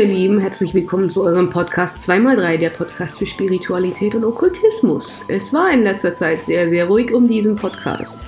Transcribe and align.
Meine 0.00 0.14
Lieben, 0.14 0.38
herzlich 0.38 0.72
willkommen 0.72 1.10
zu 1.10 1.22
eurem 1.24 1.50
Podcast 1.50 1.98
2x3, 2.08 2.56
der 2.56 2.70
Podcast 2.70 3.18
für 3.18 3.26
Spiritualität 3.26 4.14
und 4.14 4.24
Okkultismus. 4.24 5.22
Es 5.28 5.52
war 5.52 5.70
in 5.70 5.82
letzter 5.82 6.14
Zeit 6.14 6.42
sehr, 6.42 6.70
sehr 6.70 6.86
ruhig 6.86 7.12
um 7.12 7.26
diesen 7.26 7.54
Podcast. 7.54 8.24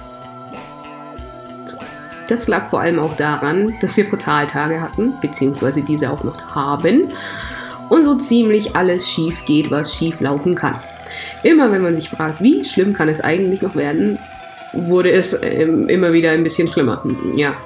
Das 2.28 2.46
lag 2.46 2.68
vor 2.68 2.82
allem 2.82 2.98
auch 2.98 3.14
daran, 3.16 3.74
dass 3.80 3.96
wir 3.96 4.04
Portaltage 4.04 4.82
hatten, 4.82 5.14
beziehungsweise 5.22 5.80
diese 5.80 6.10
auch 6.10 6.22
noch 6.24 6.54
haben 6.54 7.10
und 7.88 8.02
so 8.02 8.16
ziemlich 8.16 8.76
alles 8.76 9.08
schief 9.08 9.42
geht, 9.46 9.70
was 9.70 9.94
schief 9.94 10.20
laufen 10.20 10.54
kann. 10.54 10.78
Immer 11.42 11.72
wenn 11.72 11.80
man 11.80 11.96
sich 11.96 12.10
fragt, 12.10 12.42
wie 12.42 12.62
schlimm 12.62 12.92
kann 12.92 13.08
es 13.08 13.22
eigentlich 13.22 13.62
noch 13.62 13.74
werden, 13.74 14.18
wurde 14.74 15.10
es 15.10 15.34
ähm, 15.42 15.88
immer 15.88 16.12
wieder 16.12 16.32
ein 16.32 16.42
bisschen 16.42 16.68
schlimmer. 16.68 17.02
Ja. 17.34 17.56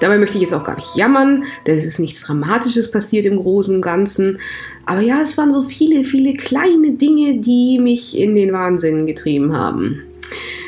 Dabei 0.00 0.18
möchte 0.18 0.36
ich 0.36 0.42
jetzt 0.42 0.54
auch 0.54 0.64
gar 0.64 0.76
nicht 0.76 0.96
jammern, 0.96 1.44
denn 1.66 1.76
es 1.76 1.84
ist 1.84 1.98
nichts 1.98 2.22
Dramatisches 2.22 2.90
passiert 2.90 3.26
im 3.26 3.36
Großen 3.36 3.74
und 3.74 3.82
Ganzen. 3.82 4.38
Aber 4.86 5.00
ja, 5.00 5.20
es 5.22 5.36
waren 5.38 5.52
so 5.52 5.62
viele, 5.62 6.04
viele 6.04 6.34
kleine 6.34 6.92
Dinge, 6.92 7.38
die 7.38 7.78
mich 7.78 8.18
in 8.18 8.34
den 8.34 8.52
Wahnsinn 8.52 9.06
getrieben 9.06 9.54
haben. 9.56 10.02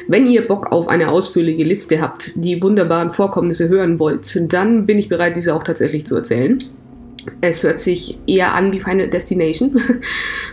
Wenn 0.09 0.27
ihr 0.27 0.47
Bock 0.47 0.73
auf 0.73 0.89
eine 0.89 1.11
ausführliche 1.11 1.63
Liste 1.63 2.01
habt, 2.01 2.33
die 2.35 2.63
wunderbaren 2.63 3.11
Vorkommnisse 3.11 3.69
hören 3.69 3.99
wollt, 3.99 4.53
dann 4.53 4.85
bin 4.85 4.99
ich 4.99 5.09
bereit, 5.09 5.37
diese 5.37 5.55
auch 5.55 5.63
tatsächlich 5.63 6.07
zu 6.07 6.17
erzählen. 6.17 6.63
Es 7.41 7.63
hört 7.63 7.81
sich 7.81 8.19
eher 8.27 8.55
an 8.55 8.73
wie 8.73 8.81
Final 8.81 9.09
Destination. 9.09 9.81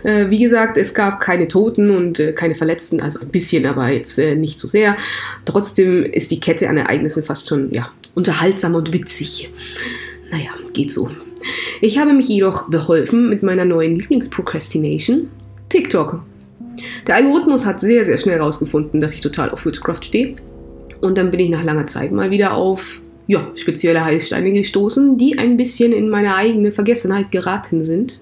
Äh, 0.02 0.30
wie 0.30 0.40
gesagt, 0.40 0.78
es 0.78 0.94
gab 0.94 1.20
keine 1.20 1.50
Toten 1.50 1.90
und 1.90 2.22
äh, 2.22 2.32
keine 2.32 2.56
Verletzten, 2.56 3.02
also 3.02 3.20
ein 3.20 3.28
bisschen, 3.28 3.66
aber 3.66 3.90
jetzt 3.90 4.18
äh, 4.18 4.34
nicht 4.34 4.58
so 4.58 4.66
sehr. 4.66 4.96
Trotzdem 5.44 6.06
ist 6.06 6.32
die 6.32 6.40
Kette 6.40 6.70
an 6.70 6.78
Ereignissen 6.78 7.22
fast 7.22 7.50
schon 7.50 7.70
ja, 7.74 7.92
unterhaltsam 8.16 8.76
und 8.76 8.94
witzig. 8.94 9.52
Naja, 10.32 10.52
geht 10.72 10.90
so. 10.92 11.10
Ich 11.82 11.98
habe 11.98 12.14
mich 12.14 12.30
jedoch 12.30 12.70
beholfen 12.70 13.28
mit 13.30 13.44
meiner 13.44 13.66
neuen 13.66 13.98
Lieblingsprocrastination, 13.98 15.30
TikTok. 15.68 16.22
Der 17.08 17.16
Algorithmus 17.16 17.66
hat 17.66 17.82
sehr, 17.82 18.06
sehr 18.06 18.18
schnell 18.18 18.38
herausgefunden, 18.38 19.02
dass 19.02 19.14
ich 19.14 19.20
total 19.20 19.50
auf 19.50 19.66
Witchcraft 19.66 20.04
stehe. 20.04 20.36
Und 21.02 21.18
dann 21.18 21.32
bin 21.32 21.40
ich 21.40 21.50
nach 21.50 21.64
langer 21.64 21.88
Zeit 21.88 22.12
mal 22.12 22.32
wieder 22.32 22.54
auf 22.54 23.02
ja, 23.30 23.52
spezielle 23.54 24.04
Heilsteine 24.04 24.52
gestoßen, 24.52 25.20
die 25.20 25.38
ein 25.38 25.56
bisschen 25.56 25.92
in 25.94 26.10
meine 26.10 26.34
eigene 26.34 26.72
Vergessenheit 26.72 27.30
geraten 27.32 27.84
sind. 27.84 28.20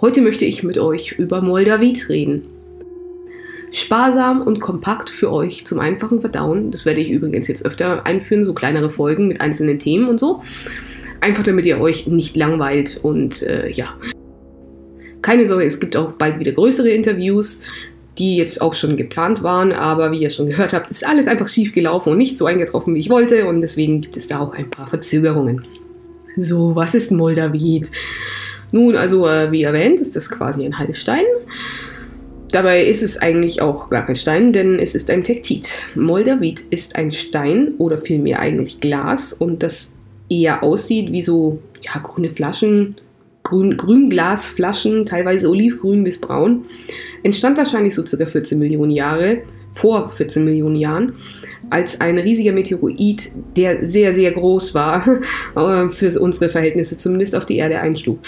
Heute 0.00 0.22
möchte 0.22 0.46
ich 0.46 0.62
mit 0.62 0.78
euch 0.78 1.12
über 1.18 1.42
Moldavit 1.42 2.08
reden. 2.08 2.46
Sparsam 3.72 4.40
und 4.40 4.58
kompakt 4.58 5.10
für 5.10 5.30
euch 5.30 5.66
zum 5.66 5.80
einfachen 5.80 6.22
Verdauen. 6.22 6.70
Das 6.70 6.86
werde 6.86 7.02
ich 7.02 7.10
übrigens 7.10 7.46
jetzt 7.46 7.66
öfter 7.66 8.06
einführen, 8.06 8.42
so 8.42 8.54
kleinere 8.54 8.88
Folgen 8.88 9.28
mit 9.28 9.42
einzelnen 9.42 9.78
Themen 9.78 10.08
und 10.08 10.18
so. 10.18 10.42
Einfach 11.20 11.42
damit 11.42 11.66
ihr 11.66 11.78
euch 11.78 12.06
nicht 12.06 12.34
langweilt 12.34 13.00
und 13.02 13.42
äh, 13.42 13.70
ja. 13.70 13.94
Keine 15.20 15.46
Sorge, 15.46 15.66
es 15.66 15.78
gibt 15.78 15.94
auch 15.94 16.12
bald 16.12 16.38
wieder 16.38 16.52
größere 16.52 16.88
Interviews 16.88 17.64
die 18.18 18.36
jetzt 18.36 18.60
auch 18.60 18.74
schon 18.74 18.96
geplant 18.96 19.42
waren, 19.42 19.72
aber 19.72 20.12
wie 20.12 20.20
ihr 20.20 20.30
schon 20.30 20.46
gehört 20.46 20.72
habt, 20.72 20.90
ist 20.90 21.06
alles 21.06 21.26
einfach 21.26 21.48
schief 21.48 21.72
gelaufen 21.72 22.10
und 22.10 22.18
nicht 22.18 22.36
so 22.36 22.46
eingetroffen, 22.46 22.94
wie 22.94 23.00
ich 23.00 23.10
wollte 23.10 23.46
und 23.46 23.62
deswegen 23.62 24.02
gibt 24.02 24.16
es 24.16 24.26
da 24.26 24.40
auch 24.40 24.54
ein 24.54 24.70
paar 24.70 24.86
Verzögerungen. 24.86 25.62
So, 26.36 26.74
was 26.74 26.94
ist 26.94 27.10
Moldavit? 27.10 27.90
Nun, 28.72 28.96
also 28.96 29.26
äh, 29.26 29.52
wie 29.52 29.62
erwähnt, 29.62 30.00
ist 30.00 30.16
das 30.16 30.30
quasi 30.30 30.64
ein 30.64 30.78
Heilstein. 30.78 31.24
Dabei 32.50 32.84
ist 32.84 33.02
es 33.02 33.18
eigentlich 33.20 33.62
auch 33.62 33.88
gar 33.88 34.04
kein 34.04 34.16
Stein, 34.16 34.52
denn 34.52 34.78
es 34.78 34.94
ist 34.94 35.10
ein 35.10 35.24
Tektit. 35.24 35.72
Moldavit 35.94 36.60
ist 36.70 36.96
ein 36.96 37.12
Stein 37.12 37.72
oder 37.78 37.98
vielmehr 37.98 38.40
eigentlich 38.40 38.80
Glas 38.80 39.32
und 39.32 39.62
das 39.62 39.94
eher 40.28 40.62
aussieht 40.62 41.12
wie 41.12 41.22
so 41.22 41.60
ja, 41.82 42.00
grüne 42.00 42.30
Flaschen, 42.30 42.96
grün, 43.52 43.76
Grünglasflaschen, 43.76 45.04
teilweise 45.04 45.48
olivgrün 45.48 46.04
bis 46.04 46.20
braun. 46.20 46.64
Entstand 47.22 47.56
wahrscheinlich 47.56 47.94
so 47.94 48.04
circa 48.04 48.26
14 48.26 48.58
Millionen 48.58 48.90
Jahre, 48.90 49.42
vor 49.74 50.10
14 50.10 50.44
Millionen 50.44 50.76
Jahren, 50.76 51.14
als 51.70 52.00
ein 52.00 52.18
riesiger 52.18 52.52
Meteoroid, 52.52 53.32
der 53.56 53.84
sehr, 53.84 54.14
sehr 54.14 54.32
groß 54.32 54.74
war, 54.74 55.06
äh, 55.56 55.88
für 55.90 56.20
unsere 56.20 56.50
Verhältnisse 56.50 56.96
zumindest 56.96 57.34
auf 57.34 57.46
die 57.46 57.56
Erde 57.56 57.80
einschlug. 57.80 58.18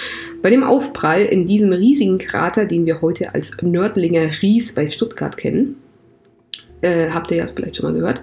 Bei 0.43 0.51
dem 0.51 0.63
Aufprall 0.63 1.25
in 1.25 1.47
diesem 1.47 1.73
riesigen 1.73 2.19
Krater, 2.19 2.65
den 2.65 2.87
wir 2.87 3.03
heute 3.03 3.35
als 3.35 3.53
Nördlinger 3.61 4.31
Ries 4.43 4.75
bei 4.75 4.89
Stuttgart 4.89 5.37
kennen, 5.37 5.77
äh, 6.85 7.11
habt 7.11 7.31
ihr 7.31 7.39
ja 7.39 7.49
vielleicht 7.49 7.77
schon 7.77 7.87
mal 7.87 7.99
gehört. 7.99 8.21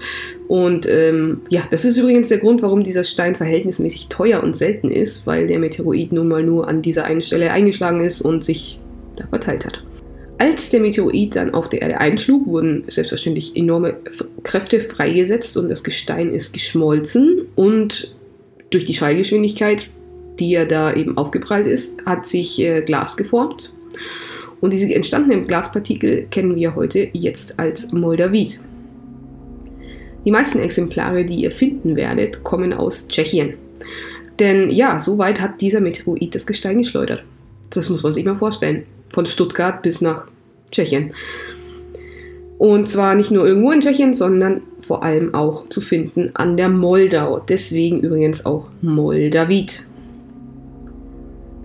Und 0.47 0.85
ähm, 0.87 1.41
ja, 1.49 1.63
das 1.71 1.83
ist 1.83 1.97
übrigens 1.97 2.29
der 2.29 2.37
Grund, 2.37 2.61
warum 2.61 2.83
dieser 2.83 3.03
Stein 3.03 3.35
verhältnismäßig 3.35 4.07
teuer 4.07 4.43
und 4.43 4.55
selten 4.55 4.89
ist, 4.89 5.25
weil 5.27 5.47
der 5.47 5.59
Meteoroid 5.59 6.11
nun 6.11 6.27
mal 6.27 6.43
nur 6.43 6.67
an 6.67 6.81
dieser 6.81 7.05
einen 7.05 7.21
Stelle 7.21 7.51
eingeschlagen 7.51 8.05
ist 8.05 8.21
und 8.21 8.43
sich 8.43 8.79
da 9.17 9.25
verteilt 9.27 9.65
hat. 9.65 9.83
Als 10.37 10.69
der 10.69 10.79
Meteoroid 10.79 11.35
dann 11.35 11.53
auf 11.53 11.69
der 11.69 11.81
Erde 11.81 11.99
einschlug, 11.99 12.47
wurden 12.47 12.83
selbstverständlich 12.87 13.55
enorme 13.55 13.95
Kräfte 14.43 14.79
freigesetzt 14.79 15.55
und 15.57 15.69
das 15.69 15.83
Gestein 15.83 16.33
ist 16.33 16.53
geschmolzen 16.53 17.41
und 17.55 18.15
durch 18.71 18.85
die 18.85 18.93
Schallgeschwindigkeit, 18.93 19.89
die 20.39 20.51
ja 20.51 20.65
da 20.65 20.93
eben 20.93 21.17
aufgeprallt 21.17 21.67
ist, 21.67 22.03
hat 22.05 22.25
sich 22.25 22.59
äh, 22.59 22.81
Glas 22.81 23.17
geformt 23.17 23.73
und 24.61 24.71
diese 24.71 24.93
entstandenen 24.93 25.47
Glaspartikel 25.47 26.27
kennen 26.31 26.55
wir 26.55 26.75
heute 26.75 27.09
jetzt 27.13 27.59
als 27.59 27.91
Moldavit. 27.91 28.59
Die 30.23 30.31
meisten 30.31 30.59
Exemplare, 30.59 31.25
die 31.25 31.41
ihr 31.43 31.51
finden 31.51 31.95
werdet, 31.95 32.43
kommen 32.43 32.73
aus 32.73 33.07
Tschechien. 33.07 33.55
Denn 34.39 34.69
ja, 34.69 34.99
so 34.99 35.17
weit 35.17 35.41
hat 35.41 35.61
dieser 35.61 35.81
Meteoroid 35.81 36.33
das 36.33 36.45
Gestein 36.45 36.77
geschleudert. 36.77 37.23
Das 37.71 37.89
muss 37.89 38.03
man 38.03 38.13
sich 38.13 38.23
mal 38.23 38.35
vorstellen. 38.35 38.83
Von 39.09 39.25
Stuttgart 39.25 39.81
bis 39.81 39.99
nach 39.99 40.27
Tschechien. 40.71 41.13
Und 42.57 42.87
zwar 42.87 43.15
nicht 43.15 43.31
nur 43.31 43.45
irgendwo 43.45 43.71
in 43.71 43.81
Tschechien, 43.81 44.13
sondern 44.13 44.61
vor 44.81 45.03
allem 45.03 45.33
auch 45.33 45.67
zu 45.69 45.81
finden 45.81 46.31
an 46.35 46.57
der 46.57 46.69
Moldau. 46.69 47.39
Deswegen 47.39 48.01
übrigens 48.01 48.45
auch 48.45 48.69
Moldavit. 48.81 49.87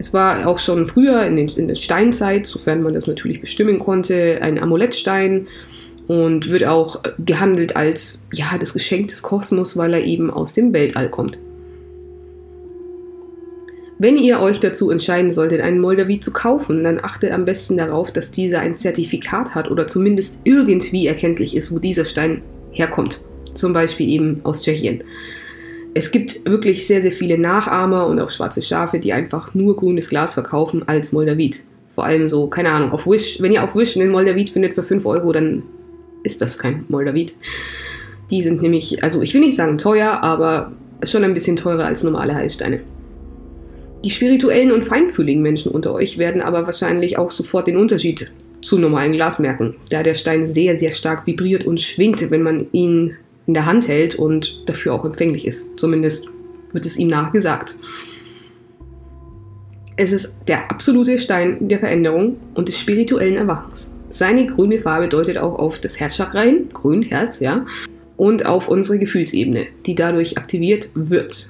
Es 0.06 0.14
war 0.14 0.46
auch 0.46 0.60
schon 0.60 0.86
früher 0.86 1.24
in, 1.24 1.34
den, 1.34 1.48
in 1.48 1.66
der 1.66 1.74
Steinzeit, 1.74 2.46
sofern 2.46 2.80
man 2.80 2.94
das 2.94 3.08
natürlich 3.08 3.40
bestimmen 3.40 3.80
konnte, 3.80 4.38
ein 4.40 4.56
Amulettstein 4.56 5.48
und 6.06 6.48
wird 6.48 6.64
auch 6.64 7.02
gehandelt 7.18 7.74
als 7.74 8.24
ja, 8.32 8.56
das 8.56 8.72
Geschenk 8.72 9.08
des 9.08 9.22
Kosmos, 9.22 9.76
weil 9.76 9.94
er 9.94 10.04
eben 10.04 10.30
aus 10.30 10.52
dem 10.52 10.72
Weltall 10.72 11.10
kommt. 11.10 11.40
Wenn 13.98 14.16
ihr 14.16 14.38
euch 14.38 14.60
dazu 14.60 14.92
entscheiden 14.92 15.32
solltet, 15.32 15.60
einen 15.60 15.80
Moldavit 15.80 16.22
zu 16.22 16.32
kaufen, 16.32 16.84
dann 16.84 17.00
achtet 17.02 17.32
am 17.32 17.44
besten 17.44 17.76
darauf, 17.76 18.12
dass 18.12 18.30
dieser 18.30 18.60
ein 18.60 18.78
Zertifikat 18.78 19.56
hat 19.56 19.72
oder 19.72 19.88
zumindest 19.88 20.40
irgendwie 20.44 21.08
erkenntlich 21.08 21.56
ist, 21.56 21.72
wo 21.72 21.80
dieser 21.80 22.04
Stein 22.04 22.42
herkommt. 22.70 23.20
Zum 23.54 23.72
Beispiel 23.72 24.08
eben 24.08 24.38
aus 24.44 24.62
Tschechien 24.62 25.02
es 25.96 26.10
gibt 26.10 26.44
wirklich 26.44 26.86
sehr, 26.86 27.00
sehr 27.00 27.10
viele 27.10 27.38
Nachahmer 27.38 28.06
und 28.06 28.20
auch 28.20 28.28
schwarze 28.28 28.60
Schafe, 28.60 28.98
die 28.98 29.14
einfach 29.14 29.54
nur 29.54 29.76
grünes 29.76 30.10
Glas 30.10 30.34
verkaufen 30.34 30.86
als 30.86 31.10
Moldavit. 31.10 31.64
Vor 31.94 32.04
allem 32.04 32.28
so, 32.28 32.48
keine 32.48 32.70
Ahnung, 32.70 32.90
auf 32.92 33.06
Wish. 33.06 33.40
Wenn 33.40 33.52
ihr 33.52 33.64
auf 33.64 33.74
Wish 33.74 33.96
einen 33.96 34.10
Moldavit 34.10 34.50
findet 34.50 34.74
für 34.74 34.82
5 34.82 35.06
Euro, 35.06 35.32
dann 35.32 35.62
ist 36.22 36.42
das 36.42 36.58
kein 36.58 36.84
Moldavit. 36.88 37.34
Die 38.30 38.42
sind 38.42 38.60
nämlich, 38.60 39.02
also 39.02 39.22
ich 39.22 39.32
will 39.32 39.40
nicht 39.40 39.56
sagen 39.56 39.78
teuer, 39.78 40.22
aber 40.22 40.72
schon 41.02 41.24
ein 41.24 41.32
bisschen 41.32 41.56
teurer 41.56 41.86
als 41.86 42.02
normale 42.02 42.34
Heilsteine. 42.34 42.80
Die 44.04 44.10
spirituellen 44.10 44.72
und 44.72 44.84
feinfühligen 44.84 45.40
Menschen 45.40 45.72
unter 45.72 45.94
euch 45.94 46.18
werden 46.18 46.42
aber 46.42 46.66
wahrscheinlich 46.66 47.16
auch 47.16 47.30
sofort 47.30 47.68
den 47.68 47.78
Unterschied 47.78 48.30
zu 48.60 48.78
normalen 48.78 49.12
Glas 49.12 49.38
merken, 49.38 49.76
da 49.88 50.02
der 50.02 50.14
Stein 50.14 50.46
sehr, 50.46 50.78
sehr 50.78 50.92
stark 50.92 51.26
vibriert 51.26 51.64
und 51.64 51.80
schwingt, 51.80 52.30
wenn 52.30 52.42
man 52.42 52.66
ihn 52.72 53.16
in 53.46 53.54
der 53.54 53.66
Hand 53.66 53.88
hält 53.88 54.14
und 54.14 54.62
dafür 54.66 54.94
auch 54.94 55.04
empfänglich 55.04 55.46
ist. 55.46 55.78
Zumindest 55.78 56.28
wird 56.72 56.86
es 56.86 56.96
ihm 56.96 57.08
nachgesagt. 57.08 57.76
Es 59.96 60.12
ist 60.12 60.34
der 60.46 60.70
absolute 60.70 61.18
Stein 61.18 61.68
der 61.68 61.78
Veränderung 61.78 62.36
und 62.54 62.68
des 62.68 62.78
spirituellen 62.78 63.36
Erwachens. 63.36 63.94
Seine 64.10 64.46
grüne 64.46 64.78
Farbe 64.78 65.08
deutet 65.08 65.38
auch 65.38 65.58
auf 65.58 65.78
das 65.78 65.98
Herzchakra 65.98 66.42
hin, 66.42 66.68
grün, 66.72 67.02
Herz, 67.02 67.40
ja, 67.40 67.66
und 68.16 68.46
auf 68.46 68.68
unsere 68.68 68.98
Gefühlsebene, 68.98 69.66
die 69.86 69.94
dadurch 69.94 70.38
aktiviert 70.38 70.90
wird. 70.94 71.48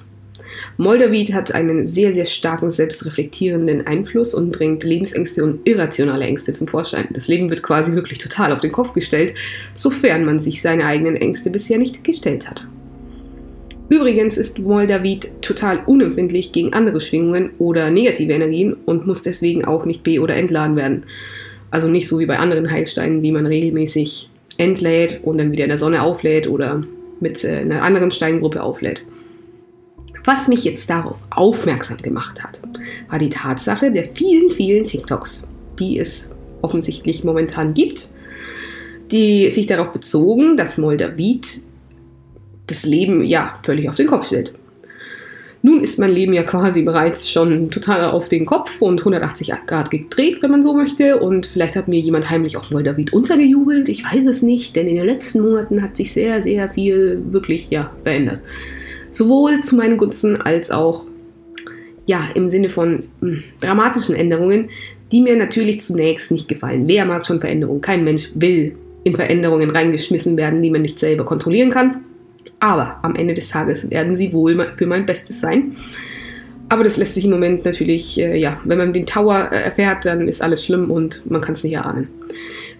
Moldavit 0.77 1.33
hat 1.33 1.53
einen 1.53 1.87
sehr, 1.87 2.13
sehr 2.13 2.25
starken 2.25 2.71
selbstreflektierenden 2.71 3.87
Einfluss 3.87 4.33
und 4.33 4.51
bringt 4.51 4.83
Lebensängste 4.83 5.43
und 5.43 5.67
irrationale 5.67 6.25
Ängste 6.25 6.53
zum 6.53 6.67
Vorschein. 6.67 7.07
Das 7.11 7.27
Leben 7.27 7.49
wird 7.49 7.63
quasi 7.63 7.93
wirklich 7.93 8.19
total 8.19 8.51
auf 8.51 8.59
den 8.59 8.71
Kopf 8.71 8.93
gestellt, 8.93 9.33
sofern 9.73 10.25
man 10.25 10.39
sich 10.39 10.61
seine 10.61 10.85
eigenen 10.85 11.15
Ängste 11.15 11.49
bisher 11.49 11.77
nicht 11.77 12.03
gestellt 12.03 12.49
hat. 12.49 12.65
Übrigens 13.89 14.37
ist 14.37 14.59
Moldavit 14.59 15.41
total 15.41 15.79
unempfindlich 15.85 16.51
gegen 16.51 16.73
andere 16.73 16.99
Schwingungen 16.99 17.51
oder 17.57 17.89
negative 17.89 18.33
Energien 18.33 18.75
und 18.85 19.07
muss 19.07 19.21
deswegen 19.21 19.63
auch 19.63 19.85
nicht 19.85 20.03
be- 20.03 20.19
oder 20.19 20.35
entladen 20.35 20.75
werden. 20.75 21.03
Also 21.71 21.87
nicht 21.87 22.07
so 22.07 22.19
wie 22.19 22.25
bei 22.25 22.37
anderen 22.37 22.69
Heilsteinen, 22.69 23.23
die 23.23 23.31
man 23.31 23.45
regelmäßig 23.45 24.29
entlädt 24.57 25.21
und 25.23 25.37
dann 25.37 25.51
wieder 25.51 25.63
in 25.63 25.69
der 25.69 25.77
Sonne 25.77 26.01
auflädt 26.01 26.47
oder 26.47 26.83
mit 27.19 27.43
äh, 27.43 27.57
einer 27.57 27.81
anderen 27.81 28.11
Steingruppe 28.11 28.61
auflädt. 28.61 29.01
Was 30.27 30.49
mich 30.49 30.65
jetzt 30.65 30.89
darauf 30.89 31.23
aufmerksam 31.29 31.95
gemacht 31.99 32.43
hat, 32.43 32.59
war 33.09 33.17
die 33.17 33.29
Tatsache 33.29 33.93
der 33.93 34.09
vielen, 34.13 34.51
vielen 34.51 34.85
TikToks, 34.85 35.49
die 35.79 35.97
es 35.97 36.31
offensichtlich 36.61 37.23
momentan 37.23 37.73
gibt, 37.73 38.09
die 39.09 39.49
sich 39.51 39.67
darauf 39.67 39.93
bezogen, 39.93 40.57
dass 40.57 40.77
Moldavit 40.77 41.61
das 42.67 42.85
Leben 42.85 43.23
ja 43.23 43.57
völlig 43.63 43.87
auf 43.87 43.95
den 43.95 44.07
Kopf 44.07 44.27
stellt. 44.27 44.51
Nun 45.61 45.79
ist 45.79 45.97
mein 45.97 46.11
Leben 46.11 46.33
ja 46.33 46.43
quasi 46.43 46.81
bereits 46.81 47.31
schon 47.31 47.69
total 47.69 48.03
auf 48.03 48.27
den 48.27 48.45
Kopf 48.45 48.81
und 48.81 48.99
180 48.99 49.53
Grad 49.65 49.89
gedreht, 49.91 50.39
wenn 50.41 50.51
man 50.51 50.61
so 50.61 50.73
möchte. 50.73 51.21
Und 51.21 51.45
vielleicht 51.45 51.77
hat 51.77 51.87
mir 51.87 52.01
jemand 52.01 52.29
heimlich 52.29 52.57
auch 52.57 52.69
Moldavit 52.69 53.13
untergejubelt. 53.13 53.87
Ich 53.87 54.03
weiß 54.03 54.25
es 54.25 54.41
nicht, 54.41 54.75
denn 54.75 54.87
in 54.87 54.97
den 54.97 55.05
letzten 55.05 55.39
Monaten 55.39 55.81
hat 55.81 55.95
sich 55.95 56.11
sehr, 56.11 56.41
sehr 56.41 56.69
viel 56.69 57.23
wirklich 57.31 57.69
ja, 57.69 57.91
verändert. 58.03 58.41
Sowohl 59.11 59.61
zu 59.61 59.75
meinen 59.75 59.97
Gunsten 59.97 60.37
als 60.37 60.71
auch 60.71 61.07
ja, 62.05 62.29
im 62.35 62.49
Sinne 62.51 62.69
von 62.69 63.03
mh, 63.21 63.29
hm, 63.29 63.43
dramatischen 63.61 64.15
Änderungen, 64.15 64.69
die 65.11 65.21
mir 65.21 65.35
natürlich 65.35 65.81
zunächst 65.81 66.31
nicht 66.31 66.47
gefallen. 66.47 66.87
Wer 66.87 67.05
mag 67.05 67.25
schon 67.25 67.39
Veränderungen? 67.39 67.81
Kein 67.81 68.03
Mensch 68.03 68.31
will 68.35 68.75
in 69.03 69.15
Veränderungen 69.15 69.69
reingeschmissen 69.69 70.37
werden, 70.37 70.61
die 70.61 70.71
man 70.71 70.81
nicht 70.81 70.99
selber 70.99 71.25
kontrollieren 71.25 71.69
kann. 71.69 72.01
Aber 72.59 72.97
am 73.03 73.15
Ende 73.15 73.33
des 73.33 73.49
Tages 73.49 73.89
werden 73.89 74.17
sie 74.17 74.33
wohl 74.33 74.71
für 74.75 74.85
mein 74.85 75.05
Bestes 75.05 75.39
sein. 75.39 75.75
Aber 76.69 76.83
das 76.83 76.97
lässt 76.97 77.15
sich 77.15 77.23
im 77.23 77.31
Moment 77.31 77.63
natürlich, 77.63 78.19
äh, 78.19 78.37
ja, 78.37 78.59
wenn 78.65 78.77
man 78.77 78.91
den 78.91 79.05
Tower 79.05 79.49
äh, 79.51 79.61
erfährt, 79.61 80.03
dann 80.05 80.27
ist 80.27 80.41
alles 80.41 80.65
schlimm 80.65 80.91
und 80.91 81.29
man 81.29 81.39
kann 81.39 81.53
es 81.53 81.63
nicht 81.63 81.73
erahnen. 81.73 82.09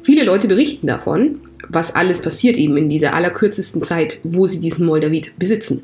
Viele 0.02 0.26
Leute 0.26 0.48
berichten 0.48 0.88
davon, 0.88 1.40
was 1.70 1.96
alles 1.96 2.22
passiert 2.22 2.58
eben 2.58 2.76
in 2.76 2.90
dieser 2.90 3.14
allerkürzesten 3.14 3.84
Zeit, 3.84 4.20
wo 4.24 4.46
sie 4.46 4.60
diesen 4.60 4.86
Moldavit 4.86 5.38
besitzen. 5.40 5.84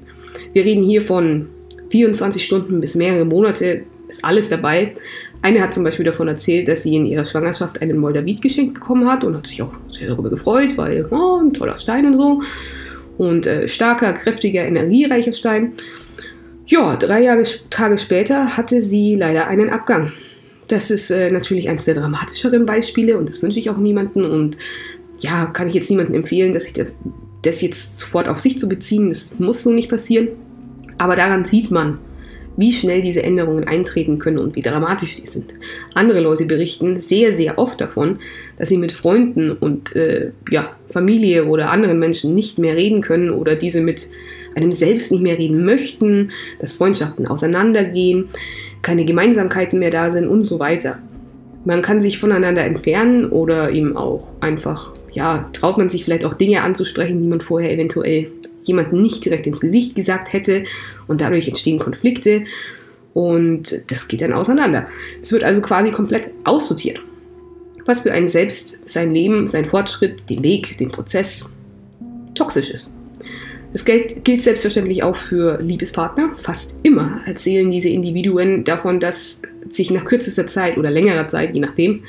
Wir 0.54 0.66
reden 0.66 0.84
hier 0.84 1.02
von 1.02 1.48
24 1.90 2.44
Stunden 2.44 2.82
bis 2.82 2.96
mehrere 2.96 3.26
Monate, 3.26 3.84
ist 4.08 4.24
alles 4.24 4.50
dabei. 4.50 4.94
Eine 5.42 5.62
hat 5.62 5.74
zum 5.74 5.84
Beispiel 5.84 6.06
davon 6.06 6.28
erzählt, 6.28 6.68
dass 6.68 6.84
sie 6.84 6.96
in 6.96 7.06
ihrer 7.06 7.26
Schwangerschaft 7.26 7.82
einen 7.82 7.98
Moldavit 7.98 8.42
geschenkt 8.42 8.76
bekommen 8.76 9.10
hat 9.10 9.24
und 9.24 9.36
hat 9.36 9.48
sich 9.48 9.62
auch 9.62 9.74
sehr 9.92 10.08
darüber 10.08 10.30
gefreut, 10.30 10.78
weil 10.78 11.06
oh, 11.12 11.40
ein 11.42 11.54
toller 11.54 11.78
Stein 11.78 12.06
und 12.06 12.16
so 12.16 12.42
und 13.18 13.46
äh, 13.46 13.68
starker, 13.68 14.14
kräftiger, 14.14 14.66
energiereicher 14.66 15.34
Stein. 15.34 15.74
Ja, 16.66 16.96
drei 16.96 17.24
Jahre, 17.24 17.44
Tage 17.70 17.98
später 17.98 18.58
hatte 18.58 18.82
sie 18.82 19.16
leider 19.16 19.48
einen 19.48 19.70
Abgang. 19.70 20.12
Das 20.68 20.90
ist 20.90 21.12
äh, 21.12 21.30
natürlich 21.30 21.70
eines 21.70 21.86
der 21.86 21.96
dramatischeren 21.96 22.66
Beispiele 22.66 23.18
und 23.18 23.28
das 23.28 23.42
wünsche 23.42 23.60
ich 23.60 23.70
auch 23.70 23.78
niemandem. 23.78 24.26
Und 24.26 24.58
ja, 25.20 25.46
kann 25.48 25.68
ich 25.68 25.74
jetzt 25.74 25.90
niemandem 25.90 26.16
empfehlen, 26.16 26.54
dass 26.54 26.66
ich 26.66 26.74
das 27.44 27.62
jetzt 27.62 27.98
sofort 27.98 28.28
auf 28.28 28.40
sich 28.40 28.60
zu 28.60 28.68
beziehen. 28.68 29.10
Das 29.10 29.38
muss 29.40 29.63
so 29.63 29.72
nicht 29.72 29.90
passieren. 29.90 30.30
Aber 30.98 31.16
daran 31.16 31.45
sieht 31.45 31.72
man, 31.72 32.00
wie 32.57 32.72
schnell 32.72 33.01
diese 33.01 33.24
Änderungen 33.24 33.63
eintreten 33.63 34.19
können 34.19 34.38
und 34.38 34.56
wie 34.56 34.62
dramatisch 34.62 35.16
die 35.16 35.25
sind. 35.25 35.56
Andere 35.94 36.22
Leute 36.22 36.45
berichten 36.45 37.00
sehr, 37.00 37.34
sehr 37.34 37.57
oft 37.57 37.81
davon, 37.81 38.19
dass 38.57 38.69
sie 38.69 38.78
mit 38.78 38.92
Freunden 38.92 39.51
und 39.51 39.95
äh, 39.95 40.31
ja, 40.50 40.75
Familie 40.90 41.45
oder 41.45 41.72
anderen 41.72 42.00
Menschen 42.00 42.34
nicht 42.36 42.60
mehr 42.60 42.75
reden 42.75 43.01
können 43.01 43.31
oder 43.31 43.56
diese 43.56 43.81
mit 43.81 44.07
einem 44.56 44.72
selbst 44.72 45.12
nicht 45.12 45.24
mehr 45.24 45.38
reden 45.38 45.66
möchten, 45.66 46.31
dass 46.60 46.74
Freundschaften 46.74 47.28
auseinandergehen, 47.28 48.30
keine 48.84 49.06
Gemeinsamkeiten 49.06 49.80
mehr 49.80 49.92
da 49.92 50.12
sind 50.12 50.28
und 50.28 50.44
so 50.44 50.60
weiter. 50.60 51.00
Man 51.65 51.81
kann 51.81 52.01
sich 52.01 52.19
voneinander 52.19 52.63
entfernen 52.63 53.25
oder 53.30 53.71
eben 53.71 53.95
auch 53.95 54.33
einfach, 54.42 54.92
ja, 55.12 55.50
traut 55.54 55.77
man 55.77 55.89
sich 55.89 56.04
vielleicht 56.04 56.25
auch 56.25 56.33
Dinge 56.33 56.62
anzusprechen, 56.62 57.21
die 57.21 57.27
man 57.27 57.42
vorher 57.42 57.71
eventuell 57.71 58.31
jemanden 58.62 59.01
nicht 59.01 59.24
direkt 59.24 59.48
ins 59.48 59.60
Gesicht 59.60 59.95
gesagt 59.95 60.33
hätte 60.33 60.65
und 61.07 61.21
dadurch 61.21 61.48
entstehen 61.48 61.80
Konflikte 61.80 62.45
und 63.13 63.83
das 63.92 64.07
geht 64.07 64.21
dann 64.21 64.33
auseinander. 64.33 64.88
Es 65.21 65.31
wird 65.31 65.44
also 65.44 65.62
quasi 65.62 65.92
komplett 65.92 66.31
aussortiert. 66.44 67.01
Was 67.86 68.01
für 68.01 68.12
einen 68.12 68.30
selbst 68.30 68.89
sein 68.89 69.12
Leben, 69.12 69.48
sein 69.48 69.65
Fortschritt, 69.65 70.30
den 70.30 70.42
Weg, 70.42 70.77
den 70.77 70.89
Prozess 70.89 71.50
toxisch 72.33 72.69
ist. 72.69 72.95
Das 73.74 73.86
gilt 73.86 74.42
selbstverständlich 74.42 75.02
auch 75.02 75.16
für 75.16 75.60
Liebespartner. 75.60 76.30
Fast 76.38 76.75
immer 76.84 77.22
erzählen 77.25 77.72
diese 77.72 77.90
Individuen 77.90 78.64
davon, 78.64 79.00
dass 79.00 79.42
sich 79.72 79.90
nach 79.90 80.06
kürzester 80.06 80.46
Zeit 80.46 80.78
oder 80.78 80.92
längerer 80.92 81.28
Zeit, 81.28 81.56
je 81.56 81.60
nachdem, 81.60 82.04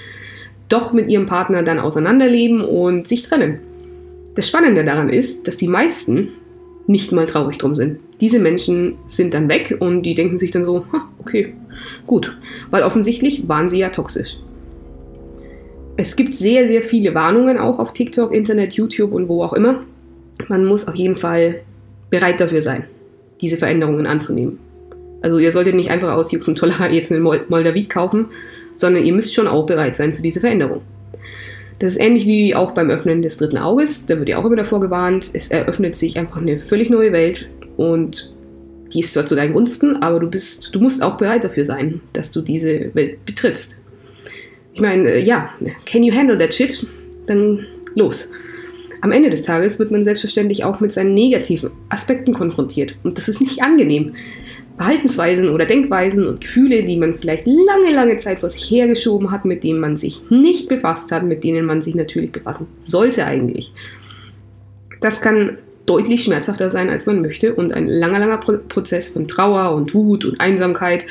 doch 0.68 0.92
mit 0.92 1.08
ihrem 1.08 1.24
Partner 1.24 1.62
dann 1.62 1.78
auseinanderleben 1.78 2.60
und 2.60 3.08
sich 3.08 3.22
trennen. 3.22 3.60
Das 4.34 4.46
Spannende 4.46 4.84
daran 4.84 5.08
ist, 5.08 5.48
dass 5.48 5.56
die 5.56 5.68
meisten 5.68 6.28
nicht 6.86 7.12
mal 7.12 7.24
traurig 7.24 7.56
drum 7.56 7.74
sind. 7.74 7.98
Diese 8.20 8.38
Menschen 8.38 8.96
sind 9.06 9.32
dann 9.32 9.48
weg 9.48 9.76
und 9.80 10.02
die 10.02 10.14
denken 10.14 10.38
sich 10.38 10.50
dann 10.50 10.66
so, 10.66 10.84
okay, 11.18 11.54
gut, 12.06 12.36
weil 12.70 12.82
offensichtlich 12.82 13.48
waren 13.48 13.70
sie 13.70 13.78
ja 13.78 13.88
toxisch. 13.88 14.38
Es 15.96 16.16
gibt 16.16 16.34
sehr, 16.34 16.66
sehr 16.68 16.82
viele 16.82 17.14
Warnungen 17.14 17.56
auch 17.56 17.78
auf 17.78 17.92
TikTok, 17.92 18.34
Internet, 18.34 18.74
YouTube 18.74 19.12
und 19.12 19.28
wo 19.28 19.42
auch 19.42 19.52
immer. 19.52 19.84
Man 20.48 20.64
muss 20.64 20.86
auf 20.88 20.94
jeden 20.94 21.16
Fall 21.16 21.60
bereit 22.10 22.40
dafür 22.40 22.62
sein, 22.62 22.84
diese 23.40 23.56
Veränderungen 23.56 24.06
anzunehmen. 24.06 24.58
Also 25.22 25.38
ihr 25.38 25.52
solltet 25.52 25.74
nicht 25.74 25.90
einfach 25.90 26.12
aus 26.12 26.32
Jux 26.32 26.46
und 26.48 26.56
Tollerei 26.56 26.90
jetzt 26.92 27.10
einen 27.10 27.22
Moldavit 27.22 27.88
kaufen, 27.88 28.26
sondern 28.74 29.04
ihr 29.04 29.12
müsst 29.12 29.34
schon 29.34 29.48
auch 29.48 29.66
bereit 29.66 29.96
sein 29.96 30.14
für 30.14 30.22
diese 30.22 30.40
Veränderung. 30.40 30.82
Das 31.78 31.92
ist 31.92 32.00
ähnlich 32.00 32.26
wie 32.26 32.54
auch 32.54 32.72
beim 32.72 32.90
Öffnen 32.90 33.22
des 33.22 33.36
dritten 33.36 33.58
Auges. 33.58 34.06
Da 34.06 34.18
wird 34.18 34.28
ja 34.28 34.38
auch 34.38 34.44
immer 34.44 34.56
davor 34.56 34.80
gewarnt. 34.80 35.30
Es 35.32 35.48
eröffnet 35.48 35.96
sich 35.96 36.18
einfach 36.18 36.40
eine 36.40 36.58
völlig 36.58 36.88
neue 36.90 37.12
Welt 37.12 37.48
und 37.76 38.32
die 38.92 39.00
ist 39.00 39.12
zwar 39.12 39.26
zu 39.26 39.34
deinen 39.34 39.54
Gunsten, 39.54 39.96
aber 39.96 40.20
du 40.20 40.28
bist, 40.28 40.74
du 40.74 40.78
musst 40.78 41.02
auch 41.02 41.16
bereit 41.16 41.42
dafür 41.42 41.64
sein, 41.64 42.00
dass 42.12 42.30
du 42.30 42.42
diese 42.42 42.94
Welt 42.94 43.24
betrittst. 43.24 43.76
Ich 44.72 44.80
meine, 44.80 45.10
äh, 45.10 45.22
ja, 45.22 45.50
can 45.84 46.02
you 46.02 46.14
handle 46.14 46.38
that 46.38 46.54
shit? 46.54 46.86
Dann 47.26 47.66
los. 47.94 48.30
Am 49.04 49.12
Ende 49.12 49.28
des 49.28 49.42
Tages 49.42 49.78
wird 49.78 49.90
man 49.90 50.02
selbstverständlich 50.02 50.64
auch 50.64 50.80
mit 50.80 50.90
seinen 50.90 51.12
negativen 51.12 51.70
Aspekten 51.90 52.32
konfrontiert. 52.32 52.96
Und 53.02 53.18
das 53.18 53.28
ist 53.28 53.38
nicht 53.38 53.62
angenehm. 53.62 54.14
Verhaltensweisen 54.78 55.50
oder 55.50 55.66
Denkweisen 55.66 56.26
und 56.26 56.40
Gefühle, 56.40 56.84
die 56.84 56.96
man 56.96 57.14
vielleicht 57.14 57.46
lange, 57.46 57.92
lange 57.92 58.16
Zeit 58.16 58.40
vor 58.40 58.48
sich 58.48 58.70
hergeschoben 58.70 59.30
hat, 59.30 59.44
mit 59.44 59.62
denen 59.62 59.78
man 59.78 59.98
sich 59.98 60.22
nicht 60.30 60.70
befasst 60.70 61.12
hat, 61.12 61.22
mit 61.22 61.44
denen 61.44 61.66
man 61.66 61.82
sich 61.82 61.94
natürlich 61.94 62.32
befassen 62.32 62.66
sollte 62.80 63.26
eigentlich. 63.26 63.74
Das 65.02 65.20
kann 65.20 65.58
deutlich 65.84 66.24
schmerzhafter 66.24 66.70
sein, 66.70 66.88
als 66.88 67.04
man 67.04 67.20
möchte 67.20 67.54
und 67.54 67.74
ein 67.74 67.88
langer, 67.88 68.20
langer 68.20 68.38
Prozess 68.38 69.10
von 69.10 69.28
Trauer 69.28 69.74
und 69.74 69.92
Wut 69.92 70.24
und 70.24 70.40
Einsamkeit. 70.40 71.04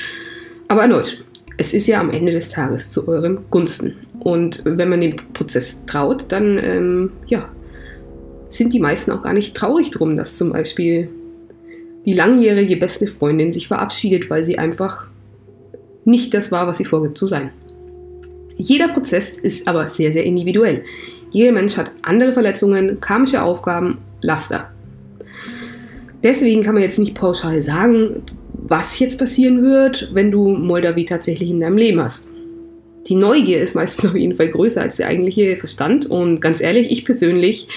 Aber 0.67 0.81
erneut, 0.81 1.23
es 1.57 1.75
ist 1.75 1.85
ja 1.85 1.99
am 1.99 2.09
Ende 2.09 2.31
des 2.31 2.49
Tages 2.49 2.89
zu 2.89 3.07
eurem 3.07 3.41
Gunsten. 3.51 3.97
Und 4.19 4.63
wenn 4.65 4.89
man 4.89 5.01
dem 5.01 5.15
Prozess 5.33 5.85
traut, 5.85 6.25
dann 6.29 6.57
ähm, 6.57 7.11
ja, 7.27 7.49
sind 8.57 8.73
die 8.73 8.79
meisten 8.79 9.11
auch 9.11 9.23
gar 9.23 9.33
nicht 9.33 9.55
traurig 9.55 9.91
drum, 9.91 10.17
dass 10.17 10.37
zum 10.37 10.51
Beispiel 10.51 11.09
die 12.05 12.13
langjährige 12.13 12.77
beste 12.77 13.07
Freundin 13.07 13.53
sich 13.53 13.67
verabschiedet, 13.67 14.29
weil 14.29 14.43
sie 14.43 14.57
einfach 14.57 15.07
nicht 16.05 16.33
das 16.33 16.51
war, 16.51 16.67
was 16.67 16.77
sie 16.77 16.85
vorgibt 16.85 17.17
zu 17.17 17.25
sein. 17.25 17.51
Jeder 18.57 18.89
Prozess 18.89 19.37
ist 19.37 19.67
aber 19.67 19.89
sehr, 19.89 20.11
sehr 20.11 20.23
individuell. 20.23 20.83
Jeder 21.31 21.51
Mensch 21.51 21.77
hat 21.77 21.91
andere 22.01 22.33
Verletzungen, 22.33 22.99
karmische 22.99 23.41
Aufgaben, 23.41 23.97
Laster. 24.21 24.69
Deswegen 26.21 26.63
kann 26.63 26.75
man 26.75 26.83
jetzt 26.83 26.99
nicht 26.99 27.15
pauschal 27.15 27.61
sagen, 27.61 28.21
was 28.53 28.99
jetzt 28.99 29.17
passieren 29.19 29.61
wird, 29.63 30.11
wenn 30.13 30.31
du 30.31 30.49
Moldavi 30.49 31.05
tatsächlich 31.05 31.49
in 31.49 31.59
deinem 31.59 31.77
Leben 31.77 31.99
hast. 31.99 32.29
Die 33.07 33.15
Neugier 33.15 33.59
ist 33.59 33.75
meistens 33.75 34.05
auf 34.09 34.15
jeden 34.15 34.35
Fall 34.35 34.49
größer 34.49 34.81
als 34.81 34.97
der 34.97 35.07
eigentliche 35.07 35.57
Verstand 35.57 36.05
und 36.05 36.39
ganz 36.39 36.61
ehrlich, 36.61 36.91
ich 36.91 37.05
persönlich 37.05 37.67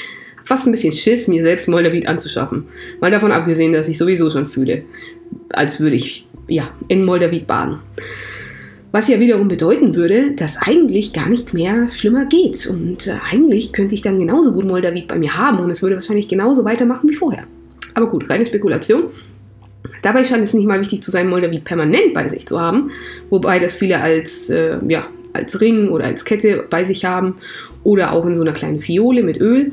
fast 0.47 0.67
ein 0.67 0.71
bisschen 0.71 0.93
Schiss, 0.93 1.29
mir 1.29 1.43
selbst 1.43 1.69
Moldavit 1.69 2.07
anzuschaffen. 2.07 2.69
Mal 3.01 3.11
davon 3.11 3.33
abgesehen, 3.33 3.73
dass 3.73 3.89
ich 3.89 3.99
sowieso 3.99 4.31
schon 4.31 4.47
fühle, 4.47 4.85
als 5.51 5.81
würde 5.81 5.97
ich 5.97 6.27
ja, 6.49 6.71
in 6.89 7.05
Moldavit 7.05 7.47
baden. 7.47 7.81
Was 8.93 9.09
ja 9.09 9.19
wiederum 9.19 9.49
bedeuten 9.49 9.95
würde, 9.95 10.31
dass 10.37 10.57
eigentlich 10.57 11.13
gar 11.13 11.29
nichts 11.29 11.53
mehr 11.53 11.91
schlimmer 11.91 12.27
geht. 12.27 12.67
Und 12.67 13.09
äh, 13.09 13.17
eigentlich 13.31 13.73
könnte 13.73 13.95
ich 13.95 14.01
dann 14.01 14.19
genauso 14.19 14.53
gut 14.53 14.65
Moldavit 14.65 15.09
bei 15.09 15.19
mir 15.19 15.37
haben 15.37 15.59
und 15.59 15.71
es 15.71 15.83
würde 15.83 15.97
wahrscheinlich 15.97 16.29
genauso 16.29 16.65
weitermachen 16.65 17.11
wie 17.11 17.15
vorher. 17.15 17.45
Aber 17.95 18.09
gut, 18.09 18.31
reine 18.31 18.47
Spekulation. 18.47 19.05
Dabei 20.03 20.23
scheint 20.23 20.45
es 20.45 20.55
nicht 20.55 20.67
mal 20.67 20.81
wichtig 20.81 21.03
zu 21.03 21.11
sein, 21.11 21.29
Moldavit 21.29 21.65
permanent 21.65 22.15
bei 22.15 22.29
sich 22.29 22.47
zu 22.47 22.61
haben, 22.61 22.91
wobei 23.29 23.59
das 23.59 23.75
viele 23.75 24.01
als, 24.01 24.49
äh, 24.51 24.79
ja, 24.89 25.07
als 25.33 25.61
Ring 25.61 25.89
oder 25.89 26.05
als 26.05 26.25
Kette 26.25 26.65
bei 26.71 26.85
sich 26.85 27.05
haben 27.05 27.37
oder 27.83 28.13
auch 28.13 28.25
in 28.25 28.37
so 28.37 28.43
einer 28.43 28.53
kleinen 28.53 28.81
Fiole 28.81 29.23
mit 29.23 29.41
Öl. 29.41 29.73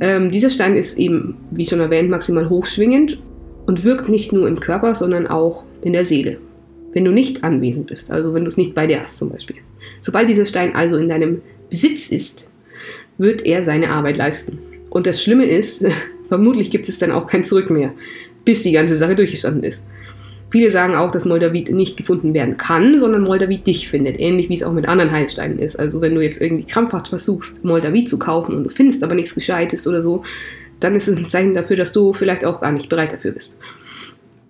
Ähm, 0.00 0.30
dieser 0.30 0.50
Stein 0.50 0.76
ist 0.76 0.98
eben, 0.98 1.36
wie 1.50 1.64
schon 1.64 1.80
erwähnt, 1.80 2.10
maximal 2.10 2.48
hochschwingend 2.48 3.20
und 3.66 3.84
wirkt 3.84 4.08
nicht 4.08 4.32
nur 4.32 4.48
im 4.48 4.60
Körper, 4.60 4.94
sondern 4.94 5.26
auch 5.26 5.64
in 5.82 5.92
der 5.92 6.04
Seele. 6.04 6.38
Wenn 6.92 7.04
du 7.04 7.10
nicht 7.10 7.44
anwesend 7.44 7.86
bist, 7.86 8.10
also 8.10 8.32
wenn 8.32 8.44
du 8.44 8.48
es 8.48 8.56
nicht 8.56 8.74
bei 8.74 8.86
dir 8.86 9.02
hast 9.02 9.18
zum 9.18 9.30
Beispiel. 9.30 9.56
Sobald 10.00 10.28
dieser 10.28 10.44
Stein 10.44 10.74
also 10.74 10.96
in 10.96 11.08
deinem 11.08 11.42
Besitz 11.68 12.08
ist, 12.08 12.50
wird 13.18 13.44
er 13.44 13.62
seine 13.64 13.90
Arbeit 13.90 14.16
leisten. 14.16 14.58
Und 14.90 15.06
das 15.06 15.22
Schlimme 15.22 15.46
ist, 15.46 15.84
vermutlich 16.28 16.70
gibt 16.70 16.88
es 16.88 16.98
dann 16.98 17.12
auch 17.12 17.26
kein 17.26 17.44
Zurück 17.44 17.70
mehr, 17.70 17.92
bis 18.44 18.62
die 18.62 18.72
ganze 18.72 18.96
Sache 18.96 19.16
durchgestanden 19.16 19.64
ist. 19.64 19.84
Viele 20.50 20.70
sagen 20.70 20.94
auch, 20.94 21.10
dass 21.10 21.26
Moldavit 21.26 21.70
nicht 21.70 21.96
gefunden 21.96 22.32
werden 22.32 22.56
kann, 22.56 22.98
sondern 22.98 23.22
Moldavit 23.22 23.66
dich 23.66 23.88
findet, 23.88 24.18
ähnlich 24.18 24.48
wie 24.48 24.54
es 24.54 24.62
auch 24.62 24.72
mit 24.72 24.88
anderen 24.88 25.10
Heilsteinen 25.10 25.58
ist. 25.58 25.76
Also 25.76 26.00
wenn 26.00 26.14
du 26.14 26.22
jetzt 26.22 26.40
irgendwie 26.40 26.64
krampfhaft 26.64 27.08
versuchst, 27.08 27.62
Moldavit 27.64 28.08
zu 28.08 28.18
kaufen 28.18 28.54
und 28.54 28.64
du 28.64 28.70
findest 28.70 29.04
aber 29.04 29.14
nichts 29.14 29.34
Gescheites 29.34 29.86
oder 29.86 30.00
so, 30.00 30.22
dann 30.80 30.94
ist 30.94 31.08
es 31.08 31.18
ein 31.18 31.28
Zeichen 31.28 31.54
dafür, 31.54 31.76
dass 31.76 31.92
du 31.92 32.14
vielleicht 32.14 32.44
auch 32.44 32.60
gar 32.60 32.72
nicht 32.72 32.88
bereit 32.88 33.12
dafür 33.12 33.32
bist. 33.32 33.58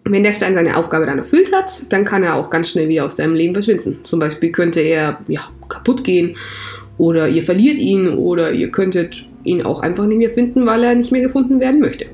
Wenn 0.05 0.23
der 0.23 0.33
Stein 0.33 0.55
seine 0.55 0.77
Aufgabe 0.77 1.07
dann 1.07 1.19
erfüllt 1.19 1.53
hat, 1.53 1.93
dann 1.93 2.05
kann 2.05 2.23
er 2.23 2.37
auch 2.37 2.49
ganz 2.49 2.71
schnell 2.71 2.89
wieder 2.89 3.05
aus 3.05 3.17
deinem 3.17 3.35
Leben 3.35 3.55
verschwinden. 3.55 3.99
Zum 4.05 4.21
Beispiel 4.21 4.53
könnte 4.53 4.81
er 4.81 5.19
ja, 5.27 5.49
kaputt 5.69 6.05
gehen 6.05 6.37
oder 6.97 7.29
ihr 7.29 7.43
verliert 7.43 7.79
ihn 7.79 8.09
oder 8.09 8.53
ihr 8.53 8.71
könntet 8.71 9.27
ihn 9.45 9.63
auch 9.63 9.81
einfach 9.81 10.07
nicht 10.07 10.19
mehr 10.19 10.31
finden, 10.31 10.65
weil 10.65 10.85
er 10.85 10.95
nicht 10.95 11.13
mehr 11.13 11.23
gefunden 11.23 11.61
werden 11.61 11.81
möchte. 11.81 12.07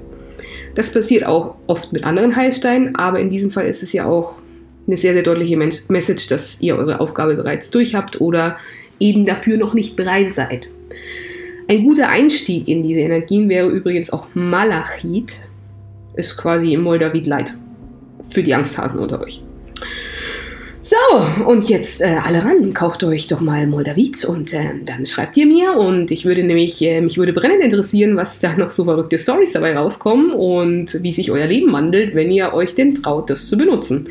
Das 0.75 0.93
passiert 0.93 1.25
auch 1.25 1.55
oft 1.67 1.93
mit 1.93 2.05
anderen 2.05 2.35
Heilsteinen, 2.35 2.97
aber 2.97 3.21
in 3.21 3.31
diesem 3.31 3.51
Fall 3.51 3.67
ist 3.67 3.83
es 3.83 3.93
ja 3.93 4.07
auch 4.07 4.35
eine 4.87 4.97
sehr, 4.97 5.15
sehr 5.15 5.23
deutliche 5.23 5.57
Message, 5.57 6.27
dass 6.29 6.61
ihr 6.61 6.77
eure 6.77 7.01
Aufgabe 7.01 7.35
bereits 7.37 7.71
durch 7.71 7.95
habt 7.95 8.21
oder 8.21 8.59
eben 9.01 9.25
dafür 9.25 9.57
noch 9.57 9.75
nicht 9.75 9.97
bereit 9.97 10.35
seid. 10.35 10.69
Ein 11.69 11.85
guter 11.85 12.09
Einstieg 12.09 12.69
in 12.69 12.83
diese 12.83 13.01
Energien 13.01 13.49
wäre 13.49 13.69
übrigens 13.69 14.13
auch 14.13 14.29
Malachit, 14.35 15.47
ist 16.15 16.37
quasi 16.37 16.75
im 16.75 16.83
Moldavit 16.83 17.27
Light 17.27 17.55
für 18.31 18.43
die 18.43 18.55
Angsthasen 18.55 18.99
unter 18.99 19.23
euch. 19.23 19.43
So, 20.87 21.47
und 21.47 21.71
jetzt 21.71 22.03
äh, 22.03 22.19
alle 22.23 22.45
ran, 22.45 22.75
kauft 22.75 23.03
euch 23.05 23.27
doch 23.27 23.41
mal 23.41 23.67
Moldavit 23.67 24.23
und 24.27 24.53
äh, 24.53 24.69
dann 24.85 25.07
schreibt 25.07 25.35
ihr 25.39 25.47
mir 25.47 25.79
und 25.79 26.11
ich 26.11 26.27
würde 26.27 26.43
nämlich, 26.43 26.83
äh, 26.83 27.01
mich 27.01 27.17
würde 27.17 27.33
brennend 27.33 27.63
interessieren, 27.63 28.19
was 28.19 28.39
da 28.39 28.55
noch 28.55 28.71
so 28.71 28.85
verrückte 28.85 29.19
Stories 29.19 29.53
dabei 29.53 29.79
rauskommen 29.79 30.33
und 30.33 31.03
wie 31.03 31.11
sich 31.11 31.31
euer 31.31 31.47
Leben 31.47 31.73
wandelt, 31.73 32.15
wenn 32.15 32.31
ihr 32.31 32.53
euch 32.53 32.75
denn 32.75 32.95
traut, 32.97 33.31
das 33.31 33.47
zu 33.47 33.57
benutzen. 33.57 34.11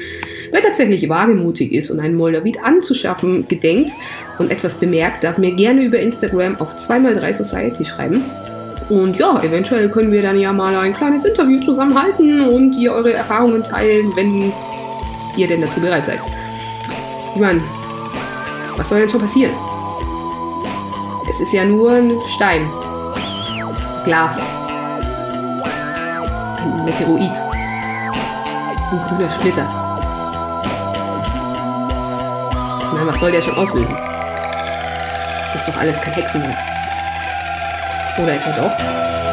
Wer 0.50 0.62
tatsächlich 0.62 1.08
wagemutig 1.08 1.74
ist 1.74 1.92
und 1.92 2.00
einen 2.00 2.16
Moldavit 2.16 2.64
anzuschaffen 2.64 3.48
gedenkt 3.48 3.92
und 4.40 4.50
etwas 4.50 4.78
bemerkt, 4.78 5.24
darf 5.24 5.38
mir 5.38 5.52
gerne 5.52 5.84
über 5.84 6.00
Instagram 6.00 6.60
auf 6.60 6.76
2x3 6.76 7.34
Society 7.36 7.86
schreiben. 7.86 8.24
Und 8.90 9.20
ja, 9.20 9.44
eventuell 9.44 9.90
können 9.90 10.12
wir 10.12 10.24
dann 10.24 10.40
ja 10.40 10.52
mal 10.52 10.76
ein 10.76 10.96
kleines 10.96 11.24
Interview 11.24 11.64
zusammenhalten 11.64 12.48
und 12.48 12.76
ihr 12.78 12.94
eure 12.94 13.14
Erfahrungen 13.14 13.64
teilen, 13.64 14.12
wenn 14.16 14.52
ihr 15.38 15.48
denn 15.48 15.62
dazu 15.62 15.80
bereit 15.80 16.08
seid. 16.08 16.20
Ich 17.36 17.42
meine, 17.42 17.64
was 18.78 18.90
soll 18.90 19.00
denn 19.00 19.10
schon 19.10 19.22
passieren? 19.22 19.54
Es 21.28 21.40
ist 21.40 21.52
ja 21.52 21.66
nur 21.66 21.92
ein 21.92 22.12
Stein. 22.28 22.70
Glas. 24.06 24.40
Ein 26.58 26.86
Meteoroid. 26.86 27.32
Ein 28.92 29.00
grüner 29.10 29.30
Splitter. 29.32 29.66
Meine, 32.94 33.08
was 33.08 33.20
soll 33.20 33.32
der 33.32 33.42
schon 33.42 33.58
auslösen? 33.58 33.98
Das 35.54 35.62
ist 35.64 35.68
doch 35.68 35.78
alles 35.78 36.00
kein 36.02 36.14
Hexenwerk. 36.14 36.58
Oder 38.20 38.36
etwa 38.36 38.52
doch? 38.52 39.33